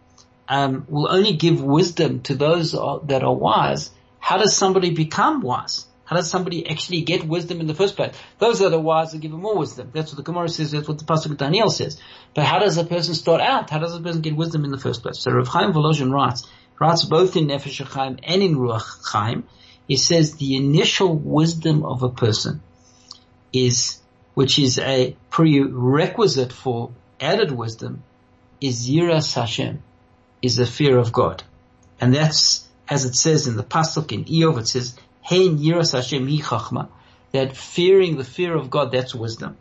[0.47, 3.91] um, will only give wisdom to those that are wise,
[4.27, 5.85] how does somebody become wise?
[6.03, 8.13] How does somebody actually get wisdom in the first place?
[8.39, 9.89] Those that are wise are given more wisdom.
[9.93, 10.71] That's what the Gemara says.
[10.71, 11.97] That's what the Pasuk Daniel says.
[12.33, 13.69] But how does a person start out?
[13.69, 15.19] How does a person get wisdom in the first place?
[15.19, 16.45] So Rav Chaim Volozhin writes,
[16.77, 19.45] writes both in Nefesh Chaim and in Ruach Chaim.
[19.87, 22.61] He says the initial wisdom of a person
[23.53, 23.97] is,
[24.33, 28.03] which is a prerequisite for added wisdom,
[28.59, 29.81] is Yiras Hashem,
[30.41, 31.43] is the fear of God.
[32.01, 36.27] And that's, as it says in the Pasuk in Iyov, it says, Hein yiras Hashem
[36.27, 36.89] hi chachma.
[37.33, 39.57] That fearing the fear of God, that's wisdom.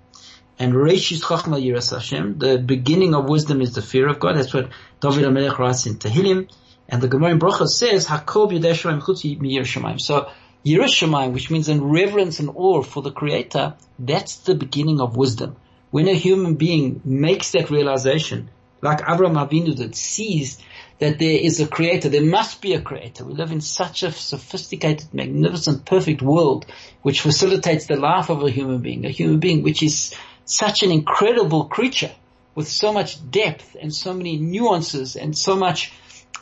[0.58, 2.38] And Reishis chachma yiras Hashem.
[2.38, 4.36] The beginning of wisdom is the fear of God.
[4.36, 4.70] That's what
[5.00, 6.48] David HaMelech writes in Tehillim.
[6.88, 10.00] And the Gemara in Bracha says, Hakob Yidei Chutzi Mi Yerushalayim.
[10.00, 10.30] So,
[10.64, 15.16] yiras shamayim, which means in reverence and awe for the Creator, that's the beginning of
[15.16, 15.56] wisdom.
[15.90, 18.50] When a human being makes that realization,
[18.86, 20.58] like Avraham Avinu that sees
[20.98, 22.08] that there is a creator.
[22.08, 23.24] There must be a creator.
[23.24, 26.66] We live in such a sophisticated, magnificent, perfect world
[27.02, 30.14] which facilitates the life of a human being, a human being which is
[30.44, 32.14] such an incredible creature
[32.54, 35.92] with so much depth and so many nuances and so much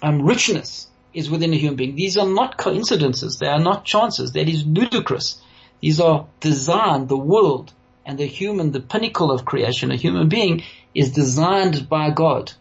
[0.02, 1.96] um, richness is within a human being.
[1.96, 3.38] These are not coincidences.
[3.38, 4.32] They are not chances.
[4.32, 5.40] That is ludicrous.
[5.80, 7.72] These are designed, the world
[8.06, 10.62] and the human, the pinnacle of creation, a human being
[10.94, 12.52] is designed by God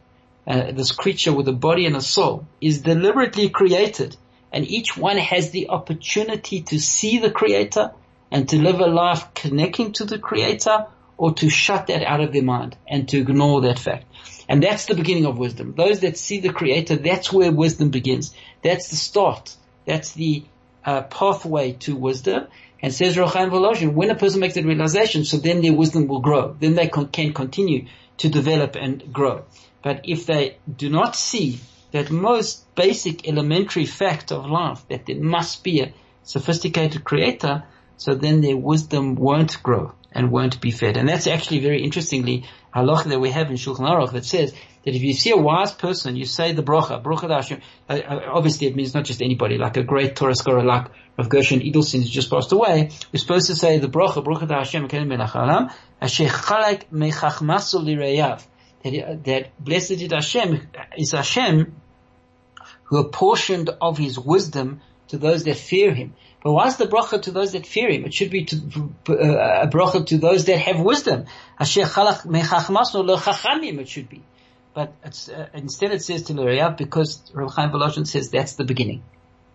[0.46, 4.18] uh, this creature with a body and a soul is deliberately created
[4.52, 7.92] and each one has the opportunity to see the creator
[8.32, 10.86] and to live a life connecting to the creator
[11.18, 14.06] or to shut that out of their mind and to ignore that fact.
[14.50, 15.74] And that's the beginning of wisdom.
[15.76, 18.36] Those that see the creator, that's where wisdom begins.
[18.62, 19.56] That's the start.
[19.86, 20.44] That's the
[20.86, 22.48] uh, pathway to wisdom.
[22.82, 26.08] And says Rav Chaim Volozhin, when a person makes that realization, so then their wisdom
[26.08, 26.56] will grow.
[26.60, 29.46] Then they con- can continue to develop and grow.
[29.82, 31.60] But if they do not see
[31.92, 37.64] that most basic elementary fact of life, that there must be a sophisticated creator,
[37.98, 40.98] so then their wisdom won't grow and won't be fed.
[40.98, 44.54] And that's actually very interestingly halach that we have in Shulchan Aruch that says
[44.86, 47.62] that if you see a wise person, you say the bracha, bracha Hashem.
[47.90, 50.88] Uh, uh, obviously it means not just anybody, like a great Torah scholar like
[51.18, 52.90] Rav Gershon Edelstein who's just passed away.
[53.12, 54.86] We're supposed to say the bracha, bracha Hashem,
[56.02, 58.46] asher chalak mechachmasu lireyav
[58.84, 61.76] that, that blessed is Hashem, is Hashem
[62.86, 66.14] who apportioned of his wisdom to those that fear him.
[66.44, 68.04] But what's the bracha to those that fear him?
[68.04, 71.26] It should be to, uh, a bracha to those that have wisdom.
[71.60, 74.22] Mechachmasno it should be.
[74.74, 79.04] But uh, instead it says to L'Reyav because Rav Chaim Volozhin says that's the beginning.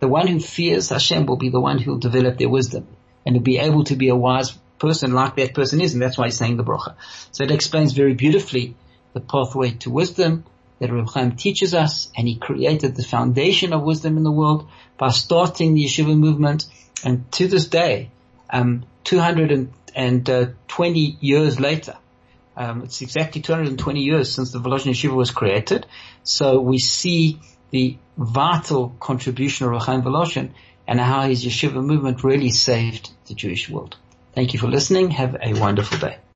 [0.00, 2.86] The one who fears Hashem will be the one who will develop their wisdom
[3.26, 6.16] and will be able to be a wise person like that person is, and that's
[6.16, 6.94] why he's saying the bracha.
[7.32, 8.76] So it explains very beautifully
[9.12, 10.44] the pathway to wisdom
[10.78, 14.68] that Reb Chaim teaches us, and he created the foundation of wisdom in the world
[14.96, 16.66] by starting the yeshiva movement.
[17.04, 18.10] And to this day,
[18.50, 21.96] um, 220 years later,
[22.56, 25.86] um, it's exactly 220 years since the Volozhin Yeshiva was created.
[26.24, 27.38] So we see
[27.70, 30.50] the vital contribution of Reb Chaim Volozhin
[30.86, 33.96] and how his yeshiva movement really saved the Jewish world.
[34.34, 35.10] Thank you for listening.
[35.10, 36.18] Have a wonderful day.